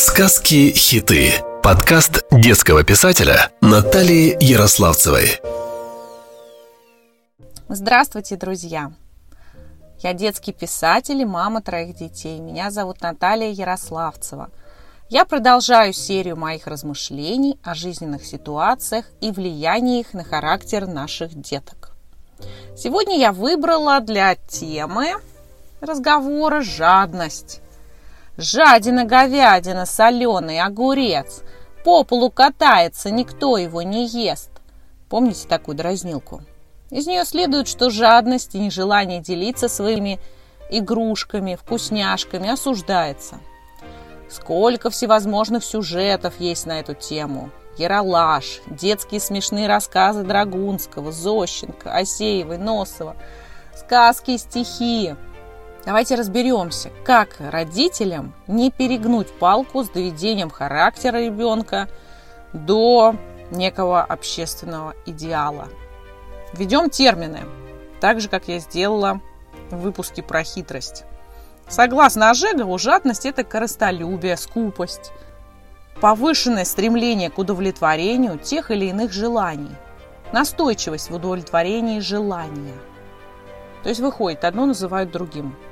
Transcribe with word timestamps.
Сказки-хиты. 0.00 1.42
Подкаст 1.60 2.24
детского 2.30 2.84
писателя 2.84 3.50
Натальи 3.60 4.36
Ярославцевой. 4.38 5.40
Здравствуйте, 7.68 8.36
друзья! 8.36 8.92
Я 9.98 10.12
детский 10.12 10.52
писатель 10.52 11.20
и 11.20 11.24
мама 11.24 11.62
троих 11.62 11.96
детей. 11.96 12.38
Меня 12.38 12.70
зовут 12.70 13.00
Наталья 13.00 13.50
Ярославцева. 13.50 14.50
Я 15.08 15.24
продолжаю 15.24 15.92
серию 15.92 16.36
моих 16.36 16.68
размышлений 16.68 17.58
о 17.64 17.74
жизненных 17.74 18.24
ситуациях 18.24 19.04
и 19.20 19.32
влиянии 19.32 19.98
их 19.98 20.14
на 20.14 20.22
характер 20.22 20.86
наших 20.86 21.34
деток. 21.34 21.96
Сегодня 22.76 23.18
я 23.18 23.32
выбрала 23.32 23.98
для 23.98 24.36
темы 24.36 25.14
разговора 25.80 26.60
жадность. 26.60 27.62
Жадина, 28.38 29.04
говядина, 29.04 29.84
соленый, 29.84 30.60
огурец. 30.60 31.42
По 31.84 32.04
полу 32.04 32.30
катается, 32.30 33.10
никто 33.10 33.58
его 33.58 33.82
не 33.82 34.06
ест. 34.06 34.50
Помните 35.08 35.48
такую 35.48 35.76
дразнилку? 35.76 36.42
Из 36.90 37.08
нее 37.08 37.24
следует, 37.24 37.66
что 37.66 37.90
жадность 37.90 38.54
и 38.54 38.60
нежелание 38.60 39.20
делиться 39.20 39.68
своими 39.68 40.20
игрушками, 40.70 41.56
вкусняшками 41.56 42.48
осуждается. 42.48 43.40
Сколько 44.30 44.90
всевозможных 44.90 45.64
сюжетов 45.64 46.34
есть 46.38 46.64
на 46.64 46.78
эту 46.78 46.94
тему. 46.94 47.50
Яралаш, 47.76 48.60
детские 48.68 49.18
смешные 49.18 49.66
рассказы 49.66 50.22
Драгунского, 50.22 51.10
Зощенко, 51.10 51.92
Осеевой, 51.92 52.58
Носова, 52.58 53.16
сказки 53.74 54.32
и 54.32 54.38
стихи– 54.38 55.16
Давайте 55.88 56.16
разберемся, 56.16 56.90
как 57.02 57.36
родителям 57.38 58.34
не 58.46 58.70
перегнуть 58.70 59.32
палку 59.32 59.82
с 59.82 59.88
доведением 59.88 60.50
характера 60.50 61.16
ребенка 61.16 61.88
до 62.52 63.16
некого 63.50 64.02
общественного 64.02 64.94
идеала. 65.06 65.68
Введем 66.52 66.90
термины, 66.90 67.40
так 68.02 68.20
же, 68.20 68.28
как 68.28 68.48
я 68.48 68.58
сделала 68.58 69.22
в 69.70 69.78
выпуске 69.78 70.22
про 70.22 70.44
хитрость. 70.44 71.04
Согласно 71.68 72.28
Ожегову, 72.28 72.76
жадность– 72.76 73.24
это 73.24 73.42
корыстолюбие, 73.42 74.36
скупость, 74.36 75.10
повышенное 76.02 76.66
стремление 76.66 77.30
к 77.30 77.38
удовлетворению 77.38 78.36
тех 78.36 78.70
или 78.70 78.90
иных 78.90 79.10
желаний, 79.10 79.74
настойчивость 80.34 81.08
в 81.08 81.14
удовлетворении 81.14 82.00
желания. 82.00 82.76
То 83.82 83.88
есть 83.88 84.02
выходит, 84.02 84.44
одно 84.44 84.66
называют 84.66 85.10
другим– 85.10 85.56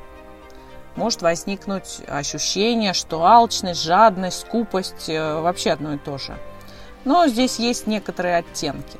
может 0.96 1.22
возникнуть 1.22 2.00
ощущение, 2.08 2.92
что 2.92 3.24
алчность, 3.24 3.82
жадность, 3.82 4.40
скупость 4.40 5.08
э, 5.08 5.40
вообще 5.40 5.70
одно 5.70 5.94
и 5.94 5.98
то 5.98 6.18
же. 6.18 6.36
Но 7.04 7.26
здесь 7.28 7.58
есть 7.58 7.86
некоторые 7.86 8.38
оттенки. 8.38 8.98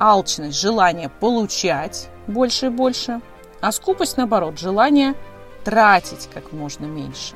Алчность– 0.00 0.58
желание 0.60 1.08
получать 1.08 2.08
больше 2.26 2.66
и 2.66 2.70
больше, 2.70 3.20
а 3.60 3.70
скупость, 3.70 4.16
наоборот, 4.16 4.58
желание 4.58 5.14
тратить 5.62 6.28
как 6.32 6.52
можно 6.52 6.86
меньше. 6.86 7.34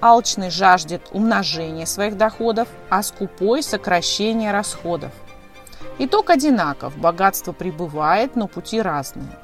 Алчный 0.00 0.50
жаждет 0.50 1.08
умножения 1.12 1.86
своих 1.86 2.16
доходов, 2.16 2.68
а 2.90 3.02
скупой– 3.02 3.62
сокращения 3.62 4.52
расходов. 4.52 5.12
Итог 5.98 6.30
одинаков– 6.30 6.96
богатство 6.98 7.52
прибывает, 7.52 8.34
но 8.34 8.48
пути 8.48 8.82
разные. 8.82 9.38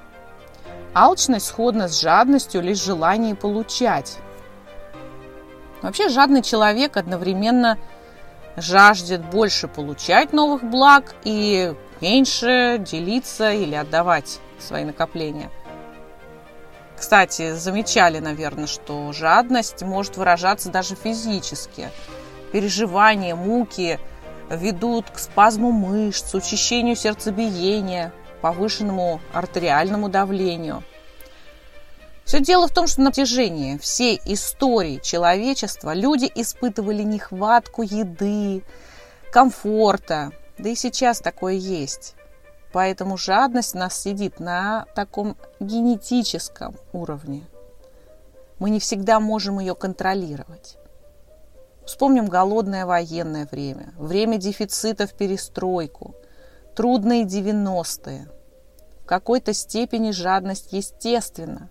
Алчность 0.92 1.46
сходна 1.46 1.88
с 1.88 2.00
жадностью 2.00 2.62
лишь 2.62 2.82
желание 2.82 3.36
получать. 3.36 4.18
Вообще 5.82 6.08
жадный 6.08 6.42
человек 6.42 6.96
одновременно 6.96 7.78
жаждет 8.56 9.24
больше 9.24 9.68
получать 9.68 10.32
новых 10.32 10.64
благ 10.64 11.14
и 11.22 11.74
меньше 12.00 12.78
делиться 12.80 13.52
или 13.52 13.76
отдавать 13.76 14.40
свои 14.58 14.84
накопления. 14.84 15.50
Кстати, 16.98 17.54
замечали, 17.54 18.18
наверное, 18.18 18.66
что 18.66 19.12
жадность 19.12 19.82
может 19.82 20.16
выражаться 20.16 20.70
даже 20.70 20.96
физически. 20.96 21.88
Переживания, 22.52 23.36
муки 23.36 24.00
ведут 24.50 25.08
к 25.08 25.18
спазму 25.18 25.70
мышц, 25.70 26.34
учащению 26.34 26.96
сердцебиения– 26.96 28.12
повышенному 28.40 29.20
артериальному 29.32 30.08
давлению. 30.08 30.82
Все 32.30 32.38
дело 32.38 32.68
в 32.68 32.70
том, 32.70 32.86
что 32.86 33.00
на 33.00 33.10
протяжении 33.10 33.76
всей 33.76 34.20
истории 34.24 35.00
человечества 35.02 35.92
люди 35.94 36.30
испытывали 36.32 37.02
нехватку 37.02 37.82
еды, 37.82 38.62
комфорта, 39.32 40.30
да 40.56 40.68
и 40.68 40.76
сейчас 40.76 41.18
такое 41.18 41.54
есть. 41.54 42.14
Поэтому 42.72 43.16
жадность 43.16 43.74
у 43.74 43.78
нас 43.78 44.00
сидит 44.00 44.38
на 44.38 44.86
таком 44.94 45.36
генетическом 45.58 46.76
уровне. 46.92 47.48
Мы 48.60 48.70
не 48.70 48.78
всегда 48.78 49.18
можем 49.18 49.58
ее 49.58 49.74
контролировать. 49.74 50.76
Вспомним 51.84 52.26
голодное 52.26 52.86
военное 52.86 53.48
время, 53.50 53.92
время 53.98 54.36
дефицита 54.36 55.08
в 55.08 55.14
перестройку– 55.14 56.14
трудные 56.76 57.24
90-е. 57.24 58.28
В 59.02 59.04
какой-то 59.04 59.52
степени 59.52 60.12
жадность 60.12 60.72
естественна 60.72 61.70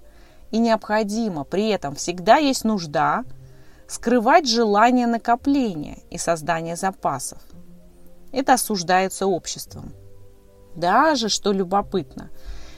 и 0.51 0.57
необходима. 0.57 1.43
При 1.43 1.69
этом 1.69 1.95
всегда 1.95 2.37
есть 2.37 2.63
нужда 2.63 3.23
скрывать 3.87 4.47
желание 4.47 5.07
накопления 5.07 5.99
и 6.09 6.17
создания 6.17 6.75
запасов. 6.75 7.41
Это 8.31 8.53
осуждается 8.53 9.25
обществом. 9.25 9.93
Даже, 10.75 11.29
что 11.29 11.51
любопытно, 11.51 12.29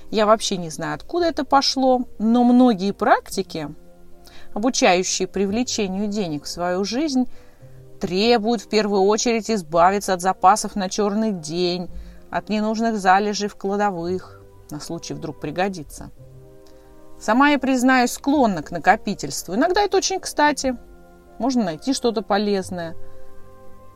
я 0.10 0.26
вообще 0.26 0.58
не 0.58 0.70
знаю, 0.70 0.96
откуда 0.96 1.26
это 1.26 1.44
пошло, 1.44 2.06
но 2.20 2.44
многие 2.44 2.92
практики, 2.92 3.70
обучающие 4.54 5.28
привлечению 5.28 6.08
денег 6.08 6.46
в 6.46 6.50
свою 6.50 6.84
жизнь, 6.86 7.28
требуют 8.00 8.62
в 8.62 8.70
первую 8.70 9.04
очередь 9.04 9.52
избавиться 9.52 10.14
от 10.14 10.22
запасов 10.22 10.76
на 10.76 10.90
черный 10.90 11.32
день– 11.32 11.90
от 12.32 12.48
ненужных 12.48 12.98
залежей 12.98 13.50
в 13.50 13.56
кладовых, 13.56 14.42
на 14.72 14.80
случай 14.80 15.14
вдруг 15.14 15.40
пригодится. 15.40 16.10
Сама 17.22 17.50
я, 17.50 17.60
признаюсь, 17.60 18.12
склонна 18.12 18.64
к 18.64 18.72
накопительству. 18.72 19.56
Иногда 19.56 19.82
это 19.82 19.98
очень 19.98 20.20
кстати. 20.20 20.76
Можно 21.38 21.64
найти 21.64 21.94
что-то 21.94 22.22
полезное. 22.22 22.96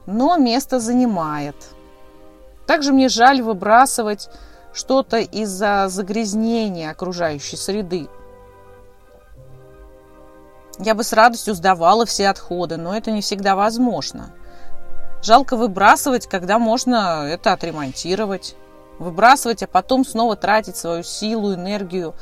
Но 0.06 0.38
место 0.38 0.80
занимает. 0.80 1.56
Также 2.68 2.94
мне 2.94 3.09
жаль 3.09 3.41
выбрасывать 3.41 4.30
что-то 4.74 5.18
из-за 5.18 5.88
загрязнения 5.90 6.91
окружающей 6.91 7.58
среды. 7.58 8.08
Я 10.78 10.94
бы 10.94 11.03
с 11.03 11.12
радостью 11.12 11.56
сдавала 11.56 12.06
все 12.06 12.28
отходы, 12.28 12.78
но 12.78 12.96
это 12.96 13.12
не 13.12 13.22
всегда 13.22 13.56
возможно– 13.56 14.34
Жалко 15.25 15.57
выбрасывать, 15.57 16.28
когда 16.28 16.59
можно 16.59 17.25
это 17.28 17.52
отремонтировать. 17.53 18.56
Выбрасывать, 19.00 19.63
а 19.63 19.68
потом 19.68 20.06
снова 20.06 20.36
тратить 20.36 20.78
свою 20.78 21.02
силу, 21.02 21.56
энергию, 21.56 22.13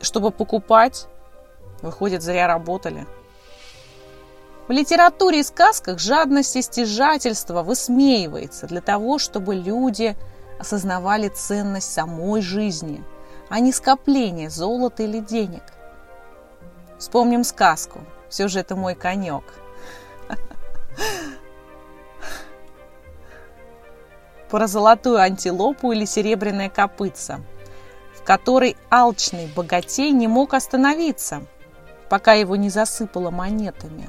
чтобы 0.00 0.30
покупать. 0.30 1.06
Выходит, 1.82 2.22
зря 2.22 2.46
работали. 2.46 3.06
В 4.68 4.72
литературе 4.72 5.40
и 5.40 5.42
сказках 5.42 5.98
жадность 5.98 6.54
и 6.56 6.62
стяжательство 6.62 7.62
высмеивается 7.62 8.66
для 8.66 8.80
того, 8.80 9.18
чтобы 9.18 9.54
люди 9.54 10.16
осознавали 10.58 11.28
ценность 11.28 11.92
самой 11.92 12.40
жизни, 12.42 13.02
а 13.48 13.60
не 13.60 13.72
скопление 13.72 14.50
золота 14.50 15.02
или 15.02 15.18
денег. 15.20 15.62
Вспомним 16.98 17.44
сказку. 17.44 18.00
Все 18.28 18.46
же 18.46 18.60
это 18.60 18.76
мой 18.76 18.94
конек. 18.94 19.42
про 24.50 24.66
золотую 24.66 25.18
антилопу 25.18 25.92
или 25.92 26.04
серебряное 26.04 26.68
копытце, 26.68 27.40
которой 28.30 28.76
алчный 28.90 29.48
богатей 29.48 30.12
не 30.12 30.28
мог 30.28 30.54
остановиться, 30.54 31.42
пока 32.08 32.34
его 32.34 32.54
не 32.54 32.70
засыпало 32.70 33.32
монетами. 33.32 34.08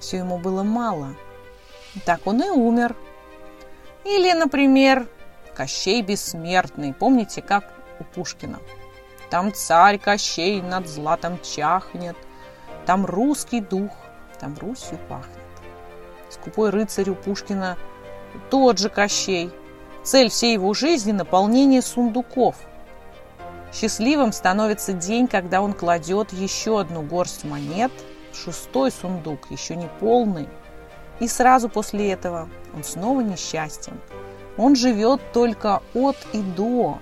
Все 0.00 0.16
ему 0.16 0.38
было 0.38 0.62
мало. 0.62 1.16
Так 2.06 2.26
он 2.26 2.42
и 2.42 2.48
умер. 2.48 2.96
Или, 4.06 4.32
например, 4.32 5.06
Кощей 5.54 6.00
Бессмертный. 6.00 6.94
Помните, 6.94 7.42
как 7.42 7.70
у 8.00 8.04
Пушкина? 8.04 8.58
Там 9.28 9.52
царь 9.52 9.98
Кощей 9.98 10.62
над 10.62 10.88
златом 10.88 11.38
чахнет, 11.42 12.16
Там 12.86 13.04
русский 13.04 13.60
дух, 13.60 13.92
там 14.40 14.56
Русью 14.58 14.98
пахнет. 15.10 15.36
Скупой 16.30 16.70
рыцарь 16.70 17.10
у 17.10 17.16
Пушкина– 17.16 17.76
тот 18.50 18.78
же 18.78 18.88
Кощей. 18.88 19.52
Цель 20.04 20.28
всей 20.28 20.52
его 20.52 20.74
жизни– 20.74 21.12
наполнение 21.12 21.80
сундуков. 21.80 22.56
Счастливым 23.72 24.32
становится 24.32 24.92
день, 24.92 25.26
когда 25.26 25.62
он 25.62 25.72
кладет 25.72 26.30
еще 26.32 26.80
одну 26.80 27.00
горсть 27.00 27.44
монет 27.44 27.90
шестой 28.34 28.90
сундук, 28.90 29.50
еще 29.50 29.76
не 29.76 29.88
полный. 30.00 30.46
И 31.20 31.28
сразу 31.28 31.70
после 31.70 32.12
этого 32.12 32.50
он 32.74 32.84
снова 32.84 33.22
несчастен. 33.22 33.98
Он 34.58 34.76
живет 34.76 35.20
только 35.32 35.80
от 35.94 36.16
и 36.32 36.38
до. 36.42 36.98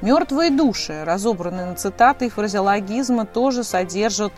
Мертвые 0.00 0.50
души, 0.50 1.04
разобранные 1.04 1.66
на 1.66 1.74
цитаты 1.76 2.26
и 2.26 2.30
фразеологизмы, 2.30 3.26
тоже 3.26 3.62
содержат 3.62 4.32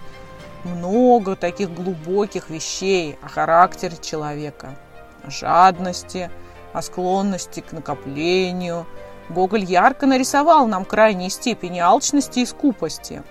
много 0.64 1.34
таких 1.34 1.72
глубоких 1.72 2.50
вещей 2.50 3.18
о 3.22 3.28
характере 3.28 3.96
человека, 4.00 4.76
о 5.24 5.30
жадности, 5.30 6.30
о 6.72 6.82
склонности 6.82 7.60
к 7.60 7.72
накоплению. 7.72 8.86
Гоголь 9.28 9.64
ярко 9.64 10.06
нарисовал 10.06 10.66
нам 10.66 10.84
крайние 10.84 11.30
степени 11.30 11.78
алчности 11.78 12.40
и 12.40 12.46
скупости. 12.46 13.22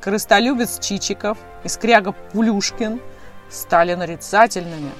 Корыстолюбец 0.00 0.78
Чичиков 0.78 1.38
и 1.64 1.68
скряга 1.68 2.12
Пулюшкин 2.12 3.00
стали 3.50 3.94
нарицательными. 3.94 4.92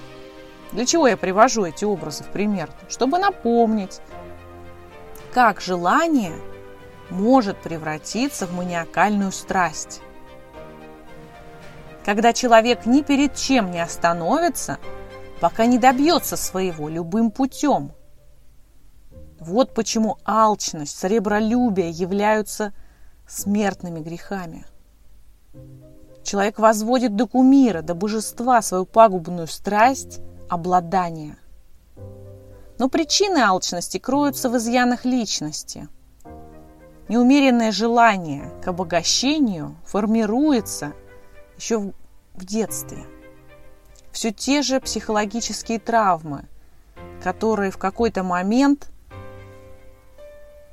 Для 0.72 0.86
чего 0.86 1.08
я 1.08 1.16
привожу 1.16 1.64
эти 1.64 1.84
образы 1.84 2.24
в 2.24 2.28
пример? 2.28 2.70
Чтобы 2.88 3.18
напомнить, 3.18 4.00
как 5.32 5.60
желание 5.60 6.32
может 7.10 7.56
превратиться 7.58 8.46
в 8.46 8.52
маниакальную 8.52 9.32
страсть. 9.32 10.00
Когда 12.04 12.32
человек 12.32 12.86
ни 12.86 13.02
перед 13.02 13.36
чем 13.36 13.70
не 13.70 13.80
остановится, 13.80 14.78
пока 15.40 15.66
не 15.66 15.78
добьется 15.78 16.36
своего 16.36 16.88
любым 16.88 17.30
путем. 17.30 17.92
Вот 19.40 19.74
почему 19.74 20.18
алчность, 20.24 20.98
сребролюбие 20.98 21.90
являются 21.90 22.74
смертными 23.26 24.00
грехами. 24.00 24.66
Человек 26.22 26.58
возводит 26.58 27.16
до 27.16 27.26
кумира, 27.26 27.80
до 27.80 27.94
божества 27.94 28.60
свою 28.60 28.84
пагубную 28.84 29.46
страсть 29.46 30.20
обладания. 30.50 31.38
Но 32.78 32.88
причины 32.88 33.38
алчности 33.38 33.98
кроются 33.98 34.50
в 34.50 34.56
изъянах 34.58 35.06
личности. 35.06 35.88
Неумеренное 37.08 37.72
желание 37.72 38.52
к 38.62 38.68
обогащению 38.68 39.76
формируется 39.84 40.92
еще 41.56 41.92
в 42.34 42.44
детстве. 42.44 43.06
Все 44.12 44.32
те 44.32 44.62
же 44.62 44.80
психологические 44.80 45.78
травмы, 45.78 46.44
которые 47.22 47.70
в 47.70 47.78
какой-то 47.78 48.22
момент 48.22 48.88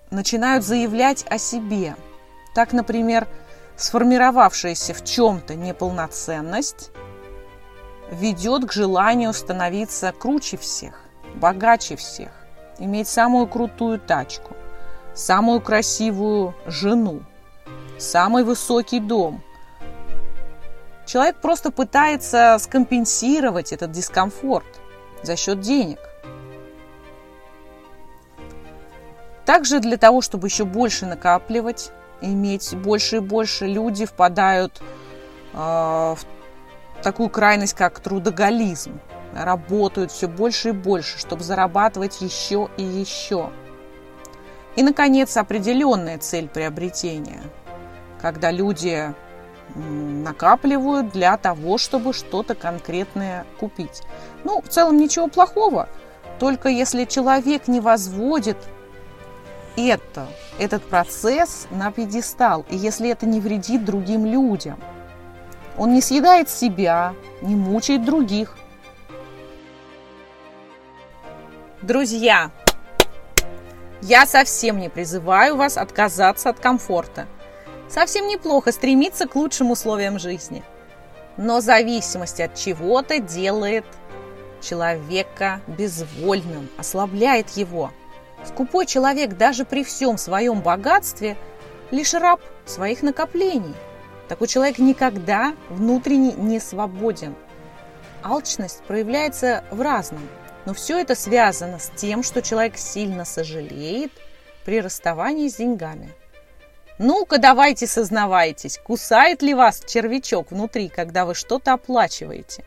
начинают 0.10 0.64
заявлять 0.64 1.26
о 1.30 1.38
себе. 1.38 1.96
Так, 2.56 2.74
например, 2.74 3.28
сформировавшаяся 3.76 4.94
в 4.94 5.04
чем-то 5.04 5.56
неполноценность 5.56 6.92
ведет 8.12 8.66
к 8.66 8.74
желанию 8.74 9.34
становиться 9.34 10.14
круче 10.18 10.58
всех, 10.58 11.00
богаче 11.36 11.96
всех, 11.96 12.32
иметь 12.80 13.08
самую 13.08 13.48
крутую 13.48 14.00
тачку, 14.00 14.56
самую 15.14 15.62
красивую 15.62 16.56
жену, 16.66 17.22
самый 18.00 18.44
высокий 18.44 19.00
дом. 19.00 19.44
Человек 21.08 21.38
просто 21.38 21.72
пытается 21.72 22.58
скомпенсировать 22.60 23.72
этот 23.72 23.92
дискомфорт 23.92 24.68
за 25.24 25.38
счет 25.38 25.62
денег. 25.62 26.00
Также 29.46 29.80
для 29.80 29.96
того, 29.96 30.22
чтобы 30.22 30.48
еще 30.48 30.66
больше 30.66 31.06
накапливать, 31.06 31.92
иметь 32.20 32.76
больше 32.76 33.16
и 33.16 33.20
больше, 33.20 33.68
люди 33.68 34.06
впадают 34.06 34.82
э, 35.54 35.58
в 35.58 36.20
такую 37.02 37.30
крайность, 37.30 37.74
как 37.74 38.02
трудоголизм. 38.02 39.00
Работают 39.34 40.12
все 40.12 40.28
больше 40.28 40.70
и 40.70 40.74
больше, 40.74 41.20
чтобы 41.20 41.42
зарабатывать 41.42 42.20
еще 42.20 42.68
и 42.76 42.84
еще. 42.84 43.50
И, 44.76 44.84
наконец, 44.84 45.38
определенная 45.38 46.18
цель 46.18 46.50
приобретения, 46.50 47.40
когда 48.22 48.52
люди 48.52 49.14
накапливают 49.76 51.12
для 51.12 51.38
того, 51.38 51.78
чтобы 51.78 52.14
что-то 52.14 52.56
конкретное 52.56 53.46
купить. 53.60 54.02
Ну, 54.44 54.62
в 54.62 54.68
целом 54.68 54.98
ничего 54.98 55.28
плохого, 55.28 55.90
только 56.40 56.70
если 56.70 57.06
человек 57.06 57.68
не 57.68 57.80
возводит 57.80 58.58
это, 59.76 60.28
этот 60.58 60.84
процесс 60.84 61.68
на 61.70 61.92
пьедестал, 61.92 62.66
и 62.70 62.76
если 62.76 63.10
это 63.10 63.26
не 63.26 63.40
вредит 63.40 63.86
другим 63.86 64.26
людям. 64.26 64.80
Он 65.78 65.94
не 65.94 66.02
съедает 66.02 66.50
себя, 66.50 67.14
не 67.42 67.56
мучает 67.56 68.04
других. 68.04 68.58
Друзья, 71.84 72.52
я 74.02 74.26
совсем 74.26 74.80
не 74.80 74.90
призываю 74.90 75.56
вас 75.56 75.78
отказаться 75.78 76.50
от 76.50 76.60
комфорта. 76.60 77.28
Совсем 77.90 78.28
неплохо 78.28 78.72
стремиться 78.72 79.28
к 79.28 79.36
лучшим 79.36 79.72
условиям 79.72 80.20
жизни. 80.20 80.64
Но 81.38 81.62
зависимость 81.62 82.40
от 82.40 82.56
чего-то 82.56 83.20
делает 83.20 83.86
человека 84.62 85.62
безвольным, 85.68 86.70
ослабляет 86.78 87.50
его– 87.52 87.92
Скупой 88.46 88.86
человек 88.86 89.36
даже 89.36 89.66
при 89.66 89.84
всем 89.84 90.18
своем 90.18 90.62
богатстве 90.62 91.38
лишь 91.92 92.14
раб 92.14 92.42
своих 92.66 93.02
накоплений. 93.02 93.76
Такой 94.28 94.48
человек 94.48 94.78
никогда 94.78 95.56
внутренне 95.70 96.34
не 96.34 96.60
свободен. 96.60 97.36
Алчность 98.24 98.84
проявляется 98.84 99.64
в 99.72 99.82
разном, 99.82 100.28
но 100.66 100.74
все 100.74 101.00
это 101.00 101.16
связано 101.16 101.80
с 101.80 101.90
тем, 101.96 102.24
что 102.24 102.42
человек 102.42 102.78
сильно 102.78 103.26
сожалеет 103.26 104.12
при 104.66 104.82
расставании 104.82 105.48
с 105.48 105.56
деньгами. 105.56 106.14
Ну-ка, 107.00 107.38
давайте 107.38 107.88
сознавайтесь, 107.88 108.80
кусает 108.84 109.42
ли 109.42 109.54
вас 109.54 109.84
червячок 109.86 110.52
внутри, 110.52 110.90
когда 110.90 111.26
вы 111.26 111.36
что-то 111.36 111.74
оплачиваете, 111.74 112.66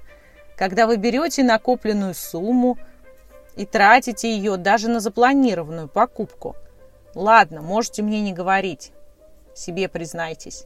когда 0.56 0.86
вы 0.86 0.96
берете 0.96 1.42
накопленную 1.42 2.14
сумму– 2.14 2.78
и 3.56 3.66
тратите 3.66 4.34
ее 4.34 4.56
даже 4.56 4.88
на 4.88 5.00
запланированную 5.00 5.88
покупку. 5.88 6.56
Ладно, 7.14 7.60
можете 7.60 8.02
мне 8.02 8.20
не 8.20 8.32
говорить. 8.32 8.92
Себе 9.54 9.88
признайтесь. 9.88 10.64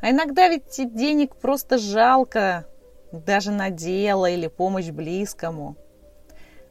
А 0.00 0.10
иногда 0.10 0.48
ведь 0.48 0.94
денег 0.94 1.36
просто 1.36 1.78
жалко, 1.78 2.66
даже 3.12 3.52
на 3.52 3.70
дело 3.70 4.26
или 4.28 4.48
помощь 4.48 4.90
близкому. 4.90 5.76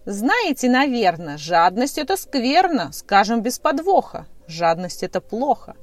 Знаете, 0.05 0.69
наверное, 0.69 1.37
жадность– 1.37 1.97
это 1.99 2.17
скверно, 2.17 2.91
скажем, 2.91 3.41
без 3.41 3.59
подвоха. 3.59 4.27
Жадность– 4.47 5.01
это 5.03 5.21
плохо. 5.21 5.75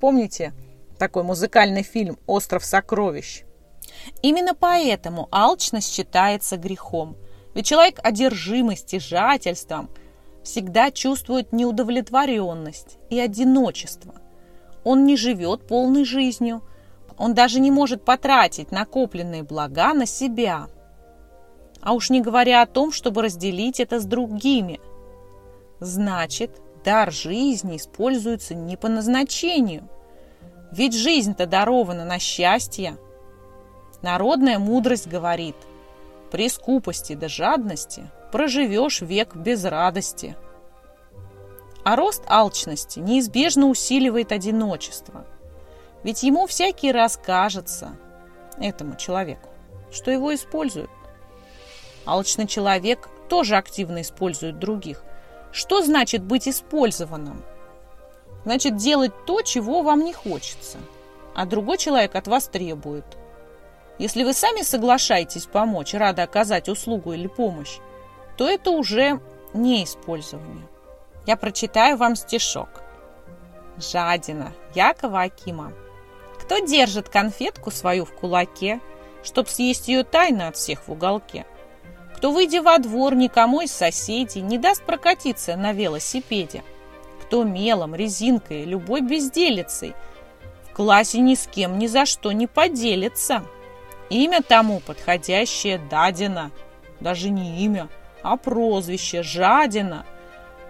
Помните 0.00 0.52
такой 0.98 1.22
музыкальный 1.22 1.82
фильм 1.82 2.18
«Остров 2.26 2.64
сокровищ»? 2.64 3.44
Именно 4.22 4.54
поэтому 4.54 5.28
алчность 5.30 5.92
считается 5.92 6.56
грехом– 6.56 7.16
ведь 7.54 7.66
человек 7.66 7.98
одержимый 8.02 8.76
стяжательством 8.76 9.90
всегда 10.42 10.90
чувствует 10.90 11.52
неудовлетворенность 11.52 12.98
и 13.10 13.18
одиночество. 13.18 14.14
Он 14.84 15.04
не 15.04 15.16
живет 15.16 15.66
полной 15.66 16.04
жизнью, 16.04 16.62
он 17.18 17.34
даже 17.34 17.60
не 17.60 17.70
может 17.70 18.04
потратить 18.04 18.72
накопленные 18.72 19.42
блага 19.42 19.92
на 19.92 20.06
себя. 20.06 20.68
А 21.82 21.92
уж 21.92 22.10
не 22.10 22.20
говоря 22.20 22.62
о 22.62 22.66
том, 22.66 22.92
чтобы 22.92 23.22
разделить 23.22 23.80
это 23.80 24.00
с 24.00 24.04
другими. 24.04 24.80
Значит, 25.80 26.60
дар 26.84 27.12
жизни 27.12 27.76
используется 27.76 28.54
не 28.54 28.76
по 28.76 28.88
назначению. 28.88 29.88
Ведь 30.72 30.94
жизнь-то 30.94 31.46
дарована 31.46 32.04
на 32.04 32.18
счастье. 32.18 32.96
Народная 34.02 34.58
мудрость 34.58 35.08
говорит– 35.08 35.56
при 36.30 36.48
скупости 36.48 37.14
да 37.14 37.28
жадности 37.28 38.08
проживешь 38.30 39.00
век 39.00 39.34
без 39.34 39.64
радости. 39.64 40.36
А 41.82 41.96
рост 41.96 42.22
алчности 42.26 43.00
неизбежно 43.00 43.66
усиливает 43.66 44.30
одиночество. 44.30 45.26
Ведь 46.04 46.22
ему 46.22 46.46
всякий 46.46 46.92
раз 46.92 47.18
кажется, 47.22 47.96
этому 48.58 48.96
человеку, 48.96 49.48
что 49.90 50.10
его 50.10 50.34
используют. 50.34 50.90
Алчный 52.06 52.46
человек 52.46 53.08
тоже 53.28 53.56
активно 53.56 54.02
использует 54.02 54.58
других. 54.58 55.02
Что 55.52 55.82
значит 55.82 56.22
быть 56.22 56.48
использованным? 56.48 57.42
Значит, 58.44 58.76
делать 58.76 59.12
то, 59.26 59.42
чего 59.42 59.82
вам 59.82 60.04
не 60.04 60.12
хочется, 60.12 60.78
а 61.34 61.44
другой 61.46 61.78
человек 61.78 62.14
от 62.14 62.26
вас 62.28 62.48
требует– 62.48 63.04
если 64.00 64.24
вы 64.24 64.32
сами 64.32 64.62
соглашаетесь 64.62 65.44
помочь, 65.44 65.92
рады 65.92 66.22
оказать 66.22 66.70
услугу 66.70 67.12
или 67.12 67.26
помощь, 67.26 67.80
то 68.38 68.48
это 68.48 68.70
уже 68.70 69.20
не 69.52 69.84
использование. 69.84 70.66
Я 71.26 71.36
прочитаю 71.36 71.98
вам 71.98 72.16
стишок. 72.16 72.80
Жадина 73.76 74.54
Якова 74.74 75.20
Акима. 75.20 75.74
Кто 76.42 76.60
держит 76.60 77.10
конфетку 77.10 77.70
свою 77.70 78.06
в 78.06 78.14
кулаке, 78.14 78.80
чтоб 79.22 79.46
съесть 79.46 79.88
ее 79.88 80.02
тайно 80.02 80.48
от 80.48 80.56
всех 80.56 80.88
в 80.88 80.92
уголке? 80.92 81.44
Кто, 82.20 82.32
выйдя 82.32 82.60
во 82.60 82.76
двор, 82.76 83.14
никому 83.14 83.62
из 83.62 83.72
соседей 83.72 84.42
не 84.42 84.58
даст 84.58 84.82
прокатиться 84.82 85.56
на 85.56 85.72
велосипеде? 85.72 86.62
Кто 87.22 87.44
мелом, 87.44 87.94
резинкой, 87.94 88.66
любой 88.66 89.00
безделицей 89.00 89.94
в 90.64 90.74
классе 90.74 91.18
ни 91.20 91.34
с 91.34 91.46
кем 91.46 91.78
ни 91.78 91.86
за 91.86 92.04
что 92.04 92.32
не 92.32 92.46
поделится? 92.46 93.42
Имя 94.10 94.42
тому 94.42 94.80
подходящее 94.80 95.78
Дадина. 95.78 96.50
Даже 97.00 97.30
не 97.30 97.64
имя, 97.64 97.88
а 98.22 98.36
прозвище 98.36 99.22
Жадина. 99.22 100.04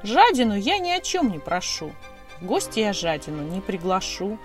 Жадину 0.04 0.54
я 0.54 0.78
ни 0.78 0.90
о 0.90 1.00
чем 1.00 1.32
не 1.32 1.40
прошу. 1.40 1.90
В 2.40 2.46
гости 2.46 2.78
я 2.78 2.92
Жадину 2.92 3.42
не 3.42 3.60
приглашу. 3.60 4.38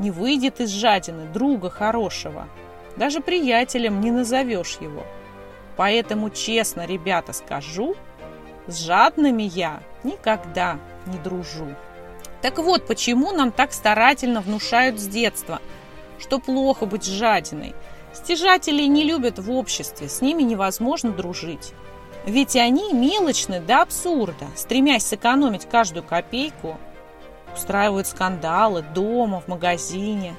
Не 0.00 0.10
выйдет 0.10 0.60
из 0.60 0.70
Жадины 0.70 1.28
друга 1.32 1.70
хорошего. 1.70 2.48
Даже 2.96 3.20
приятелем 3.20 4.00
не 4.00 4.10
назовешь 4.10 4.78
его. 4.80 5.06
Поэтому 5.76 6.30
честно, 6.30 6.86
ребята, 6.86 7.32
скажу, 7.32 7.96
с 8.66 8.80
жадными 8.80 9.42
я 9.42 9.80
никогда 10.04 10.78
не 11.06 11.18
дружу. 11.18 11.74
Так 12.40 12.58
вот, 12.58 12.86
почему 12.86 13.32
нам 13.32 13.52
так 13.52 13.72
старательно 13.72 14.40
внушают 14.40 14.98
с 15.00 15.06
детства, 15.06 15.60
что 16.18 16.38
плохо 16.38 16.86
быть 16.86 17.04
жадиной– 17.04 17.74
Стяжателей 18.12 18.88
не 18.88 19.04
любят 19.04 19.38
в 19.38 19.50
обществе, 19.50 20.08
с 20.08 20.20
ними 20.20 20.42
невозможно 20.42 21.10
дружить. 21.10 21.72
Ведь 22.26 22.56
они 22.56 22.92
мелочны 22.92 23.60
до 23.60 23.82
абсурда, 23.82 24.46
стремясь 24.54 25.06
сэкономить 25.06 25.66
каждую 25.66 26.04
копейку, 26.04 26.78
устраивают 27.54 28.06
скандалы 28.06 28.82
дома, 28.82 29.40
в 29.40 29.48
магазине. 29.48 30.36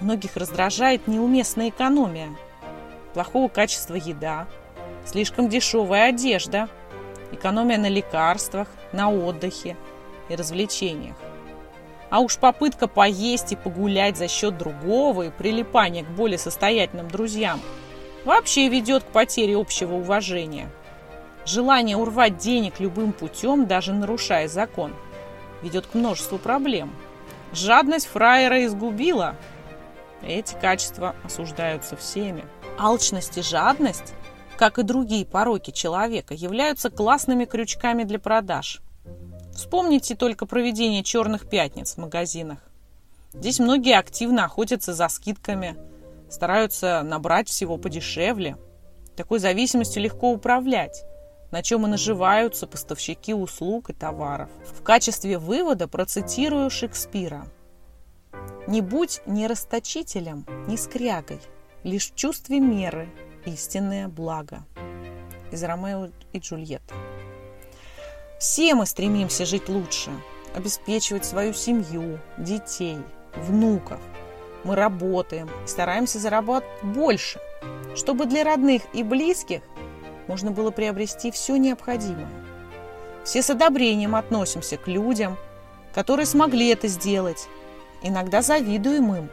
Многих 0.00 0.36
раздражает 0.36 1.08
неуместная 1.08 1.70
экономия, 1.70 2.28
плохого 3.14 3.48
качества 3.48 3.94
еда, 3.94 4.46
слишком 5.06 5.48
дешевая 5.48 6.10
одежда, 6.10 6.68
экономия 7.32 7.78
на 7.78 7.88
лекарствах, 7.88 8.68
на 8.92 9.10
отдыхе 9.10 9.76
и 10.28 10.36
развлечениях. 10.36 11.16
А 12.10 12.20
уж 12.20 12.36
попытка 12.36 12.86
поесть 12.86 13.52
и 13.52 13.56
погулять 13.56 14.16
за 14.16 14.28
счет 14.28 14.58
другого 14.58 15.22
и 15.22 15.30
прилипание 15.30 16.04
к 16.04 16.08
более 16.08 16.38
состоятельным 16.38 17.08
друзьям 17.08 17.60
вообще 18.24 18.68
ведет 18.68 19.04
к 19.04 19.08
потере 19.08 19.56
общего 19.56 19.94
уважения. 19.94 20.70
Желание 21.44 21.96
урвать 21.96 22.38
денег 22.38 22.80
любым 22.80 23.12
путем, 23.12 23.66
даже 23.66 23.92
нарушая 23.92 24.48
закон, 24.48 24.94
ведет 25.62 25.86
к 25.86 25.94
множеству 25.94 26.38
проблем. 26.38 26.94
Жадность 27.52 28.06
фраера 28.06 28.64
изгубила. 28.64 29.36
Эти 30.22 30.54
качества 30.54 31.14
осуждаются 31.24 31.96
всеми. 31.96 32.44
Алчность 32.78 33.38
и 33.38 33.42
жадность, 33.42 34.14
как 34.56 34.78
и 34.78 34.82
другие 34.82 35.24
пороки 35.24 35.70
человека, 35.70 36.34
являются 36.34 36.90
классными 36.90 37.44
крючками 37.44 38.04
для 38.04 38.18
продаж– 38.18 38.80
Вспомните 39.54 40.16
только 40.16 40.46
проведение 40.46 41.04
черных 41.04 41.48
пятниц 41.48 41.94
в 41.94 41.98
магазинах. 41.98 42.58
Здесь 43.32 43.60
многие 43.60 43.96
активно 43.96 44.44
охотятся 44.44 44.94
за 44.94 45.08
скидками, 45.08 45.76
стараются 46.28 47.02
набрать 47.04 47.48
всего 47.48 47.76
подешевле. 47.76 48.56
Такой 49.16 49.38
зависимостью 49.38 50.02
легко 50.02 50.32
управлять, 50.32 51.04
на 51.52 51.62
чем 51.62 51.86
и 51.86 51.88
наживаются 51.88 52.66
поставщики 52.66 53.32
услуг 53.32 53.90
и 53.90 53.92
товаров. 53.92 54.48
В 54.76 54.82
качестве 54.82 55.38
вывода 55.38 55.86
процитирую 55.86 56.68
Шекспира. 56.68 57.46
«Не 58.66 58.80
будь 58.80 59.20
ни 59.24 59.44
расточителем, 59.44 60.44
ни 60.66 60.74
скрягой, 60.74 61.40
лишь 61.84 62.10
в 62.10 62.14
чувстве 62.16 62.58
меры 62.58 63.08
истинное 63.44 64.08
благо». 64.08 64.64
Из 65.52 65.62
Ромео 65.62 66.08
и 66.32 66.38
Джульетты. 66.40 66.94
Все 68.40 68.74
мы 68.74 68.86
стремимся 68.86 69.46
жить 69.46 69.68
лучше, 69.68 70.10
обеспечивать 70.54 71.24
свою 71.24 71.52
семью, 71.52 72.18
детей, 72.36 72.98
внуков. 73.36 74.00
Мы 74.64 74.74
работаем 74.74 75.48
и 75.64 75.68
стараемся 75.68 76.18
заработать 76.18 76.68
больше, 76.82 77.38
чтобы 77.94 78.26
для 78.26 78.44
родных 78.44 78.82
и 78.92 79.02
близких 79.02 79.62
можно 80.26 80.50
было 80.50 80.70
приобрести 80.70 81.30
все 81.30 81.56
необходимое. 81.56 82.28
Все 83.24 83.42
с 83.42 83.50
одобрением 83.50 84.16
относимся 84.16 84.76
к 84.76 84.88
людям, 84.88 85.38
которые 85.94 86.26
смогли 86.26 86.68
это 86.68 86.88
сделать. 86.88 87.48
Иногда 88.02 88.42
завидуем 88.42 89.14
им, 89.14 89.30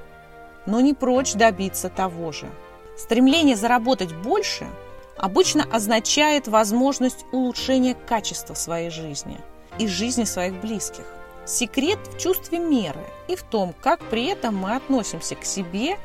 но 0.65 0.81
не 0.81 0.93
прочь 0.93 1.33
добиться 1.33 1.89
того 1.89 2.31
же. 2.31 2.49
Стремление 2.97 3.55
заработать 3.55 4.13
больше– 4.13 4.67
обычно 5.21 5.63
означает 5.71 6.47
возможность 6.47 7.25
улучшения 7.31 7.93
качества 7.93 8.55
своей 8.55 8.89
жизни 8.89 9.39
и 9.77 9.87
жизни 9.87 10.23
своих 10.23 10.59
близких. 10.59 11.05
Секрет 11.45 11.99
в 12.07 12.19
чувстве 12.19 12.57
меры 12.59 13.05
и 13.27 13.35
в 13.35 13.43
том, 13.43 13.73
как 13.81 13.99
при 14.09 14.25
этом 14.25 14.57
мы 14.57 14.75
относимся 14.75 15.35
к 15.35 15.45
себе 15.45 15.97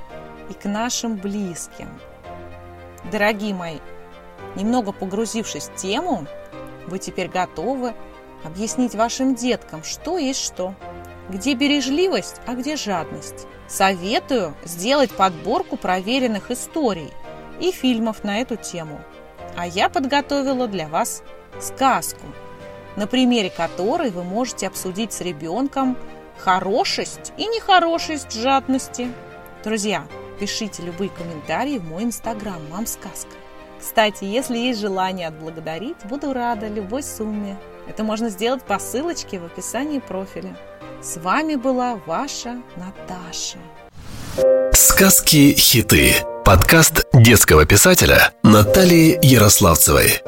и 0.50 0.52
к 0.52 0.64
нашим 0.64 1.16
близким. 1.16 1.88
Дорогие 3.10 3.54
мои, 3.54 3.78
немного 4.54 4.92
погрузившись 4.92 5.68
в 5.68 5.74
тему, 5.76 6.26
вы 6.86 6.98
теперь 6.98 7.28
готовы 7.28 7.94
объяснить 8.44 8.94
вашим 8.94 9.34
деткам, 9.34 9.82
что 9.82 10.18
есть 10.18 10.40
что, 10.40 10.74
где 11.28 11.54
бережливость, 11.54 12.36
а 12.46 12.54
где 12.54 12.76
жадность. 12.76 13.46
Советую 13.68 14.54
сделать 14.64 15.10
подборку 15.10 15.76
проверенных 15.76 16.50
историй– 16.50 17.12
и 17.60 17.72
фильмов 17.72 18.24
на 18.24 18.40
эту 18.40 18.56
тему. 18.56 19.00
А 19.56 19.66
я 19.66 19.88
подготовила 19.88 20.66
для 20.68 20.88
вас 20.88 21.22
сказку, 21.60 22.26
на 22.96 23.06
примере 23.06 23.50
которой 23.50 24.10
вы 24.10 24.24
можете 24.24 24.66
обсудить 24.66 25.12
с 25.12 25.20
ребенком 25.20 25.96
хорошесть 26.38 27.32
и 27.36 27.46
нехорошесть 27.46 28.32
жадности. 28.32 29.10
Друзья, 29.64 30.06
пишите 30.38 30.82
любые 30.82 31.10
комментарии 31.10 31.78
в 31.78 31.84
мой 31.84 32.04
инстаграм 32.04 32.60
«Мам 32.70 32.86
сказка». 32.86 33.32
Кстати, 33.78 34.24
если 34.24 34.56
есть 34.56 34.80
желание 34.80 35.28
отблагодарить, 35.28 35.96
буду 36.04 36.32
рада 36.32 36.66
любой 36.66 37.02
сумме. 37.02 37.56
Это 37.88 38.04
можно 38.04 38.30
сделать 38.30 38.62
по 38.62 38.78
ссылочке 38.78 39.38
в 39.38 39.44
описании 39.44 39.98
профиля. 39.98 40.56
С 41.02 41.18
вами 41.18 41.56
была 41.56 42.00
ваша 42.06 42.56
Наташа. 42.76 43.58
Сказки-хиты. 44.72 46.14
Подкаст 46.44 47.06
детского 47.12 47.66
писателя 47.66 48.32
Натальи 48.42 49.18
Ярославцевой. 49.22 50.22